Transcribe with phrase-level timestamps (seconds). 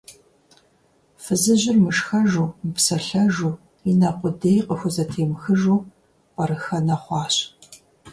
[1.23, 3.53] Фызыжьыр мышхэжу, мыпсэлъэжу,
[3.89, 5.79] и нэ къудей къыхузэтемыхыжу
[6.35, 7.35] пӀэрыхэнэ хъуащ.